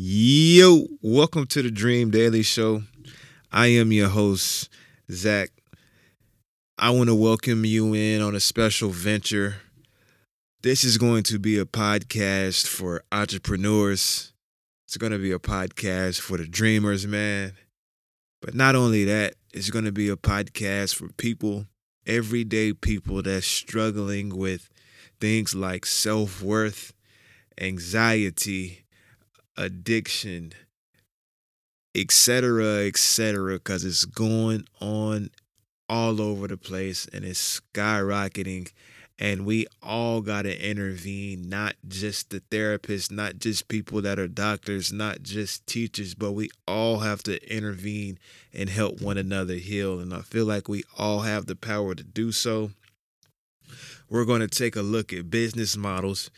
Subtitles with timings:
[0.00, 2.84] Yo, welcome to the Dream Daily Show.
[3.50, 4.68] I am your host,
[5.10, 5.50] Zach.
[6.78, 9.56] I want to welcome you in on a special venture.
[10.62, 14.32] This is going to be a podcast for entrepreneurs.
[14.86, 17.54] It's going to be a podcast for the dreamers, man.
[18.40, 21.66] But not only that, it's going to be a podcast for people,
[22.06, 24.70] everyday people that's struggling with
[25.20, 26.92] things like self worth,
[27.60, 28.84] anxiety,
[29.58, 30.52] addiction,
[31.94, 35.30] etc., etc., because it's going on
[35.88, 38.72] all over the place and it's skyrocketing.
[39.20, 44.28] And we all got to intervene, not just the therapists, not just people that are
[44.28, 48.20] doctors, not just teachers, but we all have to intervene
[48.54, 49.98] and help one another heal.
[49.98, 52.70] And I feel like we all have the power to do so.
[54.08, 56.30] We're going to take a look at business models,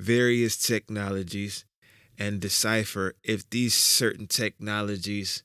[0.00, 1.66] various technologies,
[2.22, 5.42] and decipher if these certain technologies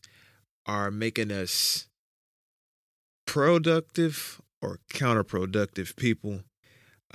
[0.67, 1.87] are making us
[3.25, 6.41] productive or counterproductive people.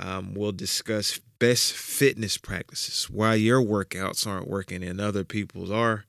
[0.00, 6.06] Um, we'll discuss best fitness practices, why your workouts aren't working and other people's are,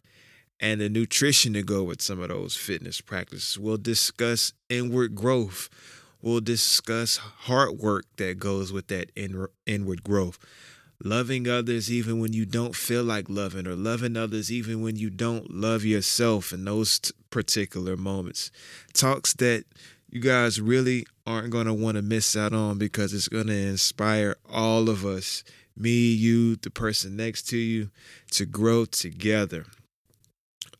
[0.60, 3.60] and the nutrition to go with some of those fitness practices.
[3.60, 5.70] We'll discuss inward growth.
[6.24, 10.40] We'll discuss hard work that goes with that in, inward growth
[11.04, 15.10] loving others even when you don't feel like loving, or loving others even when you
[15.10, 18.52] don't love yourself in those t- particular moments.
[18.94, 19.66] Talks that
[20.10, 23.54] you guys really aren't going to want to miss out on because it's going to
[23.54, 25.44] inspire all of us
[25.76, 27.90] me, you, the person next to you
[28.32, 29.66] to grow together.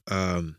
[0.10, 0.58] Um,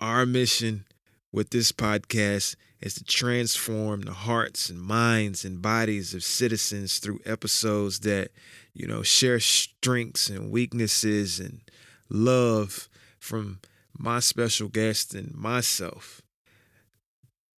[0.00, 0.84] our mission
[1.32, 7.20] with this podcast is to transform the hearts and minds and bodies of citizens through
[7.24, 8.30] episodes that
[8.76, 11.62] you know, share strengths and weaknesses and
[12.10, 13.58] love from
[13.96, 16.20] my special guest and myself.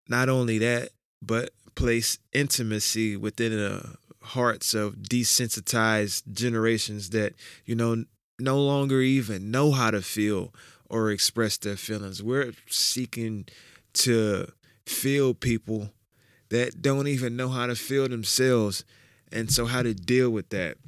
[0.08, 8.04] Not only that, but place intimacy within the hearts of desensitized generations that, you know,
[8.38, 10.54] no longer even know how to feel
[10.88, 12.22] or express their feelings.
[12.22, 13.46] We're seeking
[13.94, 14.52] to
[14.88, 15.90] feel people
[16.48, 18.84] that don't even know how to feel themselves.
[19.30, 20.78] And so, how to deal with that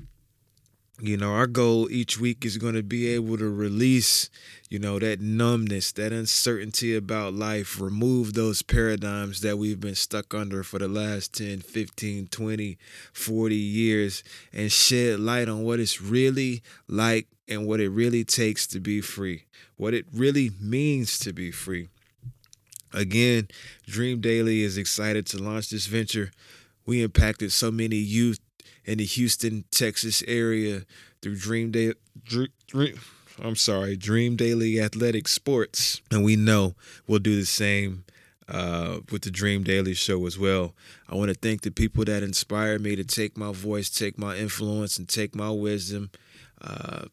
[1.02, 4.28] you know our goal each week is going to be able to release
[4.68, 10.34] you know that numbness that uncertainty about life remove those paradigms that we've been stuck
[10.34, 12.78] under for the last 10 15 20
[13.12, 14.22] 40 years
[14.52, 19.00] and shed light on what it's really like and what it really takes to be
[19.00, 19.44] free
[19.76, 21.88] what it really means to be free
[22.92, 23.48] again
[23.86, 26.30] dream daily is excited to launch this venture
[26.86, 28.40] we impacted so many youth
[28.84, 30.82] in the Houston, Texas area
[31.22, 31.92] through Dream Day.
[33.42, 36.74] I'm sorry, Dream Daily Athletic Sports, and we know
[37.06, 38.04] we'll do the same
[38.48, 40.74] uh, with the Dream Daily Show as well.
[41.08, 44.36] I want to thank the people that inspired me to take my voice, take my
[44.36, 46.10] influence, and take my wisdom
[46.60, 47.04] uh,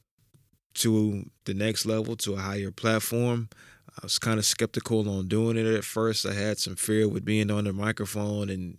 [0.76, 3.50] to the next level, to a higher platform.
[3.98, 6.26] I was kind of skeptical on doing it at first.
[6.26, 8.78] I had some fear with being on the microphone and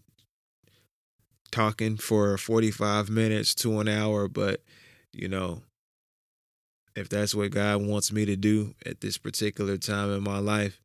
[1.50, 4.62] talking for 45 minutes to an hour, but
[5.12, 5.62] you know,
[6.94, 10.80] if that's what God wants me to do at this particular time in my life,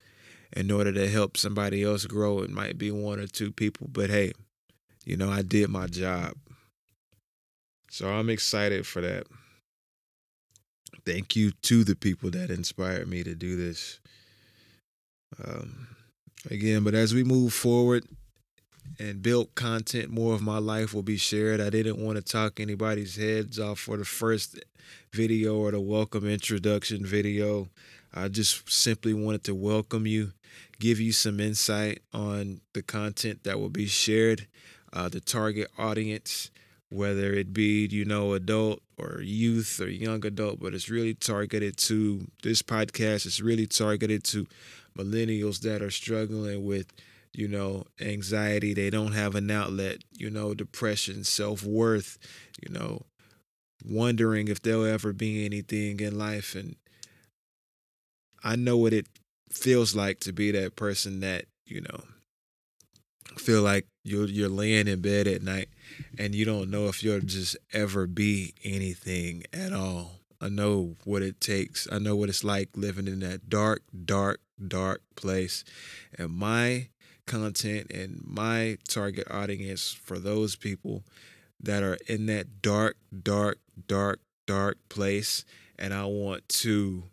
[0.55, 4.09] in order to help somebody else grow, it might be one or two people, but
[4.09, 4.33] hey,
[5.05, 6.33] you know, I did my job.
[7.89, 9.27] So I'm excited for that.
[11.05, 13.99] Thank you to the people that inspired me to do this.
[15.43, 15.87] Um,
[16.49, 18.05] again, but as we move forward,
[18.99, 20.09] and built content.
[20.09, 21.61] More of my life will be shared.
[21.61, 24.59] I didn't want to talk anybody's heads off for the first
[25.11, 27.69] video or the welcome introduction video.
[28.13, 30.33] I just simply wanted to welcome you,
[30.79, 34.47] give you some insight on the content that will be shared,
[34.91, 36.51] uh, the target audience,
[36.89, 41.75] whether it be, you know, adult or youth or young adult, but it's really targeted
[41.77, 44.45] to this podcast, it's really targeted to
[44.95, 46.87] millennials that are struggling with
[47.33, 52.17] you know, anxiety, they don't have an outlet, you know, depression, self worth,
[52.61, 53.01] you know,
[53.83, 56.55] wondering if there'll ever be anything in life.
[56.55, 56.75] And
[58.43, 59.07] I know what it
[59.49, 62.03] feels like to be that person that, you know,
[63.37, 65.69] feel like you're you're laying in bed at night
[66.19, 70.19] and you don't know if you'll just ever be anything at all.
[70.39, 71.87] I know what it takes.
[71.91, 75.63] I know what it's like living in that dark, dark, dark place.
[76.17, 76.87] And my
[77.25, 81.03] content and my target audience for those people
[81.59, 85.45] that are in that dark, dark, dark, dark place.
[85.79, 87.03] And I want to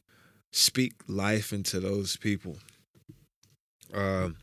[0.53, 2.59] speak life into those people.
[3.95, 4.37] Um,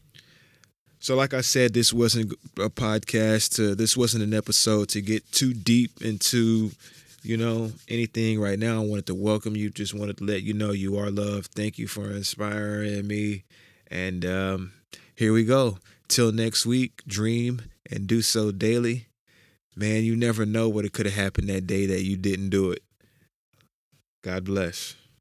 [0.99, 3.55] so, like I said, this wasn't a podcast.
[3.55, 6.71] To, this wasn't an episode to get too deep into,
[7.27, 8.81] you know, anything right now.
[8.81, 9.69] I wanted to welcome you.
[9.69, 11.51] Just wanted to let you know you are loved.
[11.53, 13.43] Thank you for inspiring me.
[13.91, 14.73] And um,
[15.15, 15.77] here we go.
[16.07, 19.07] Till next week, dream and do so daily.
[19.75, 22.71] Man, you never know what it could have happened that day that you didn't do
[22.71, 22.81] it.
[24.23, 24.95] God bless.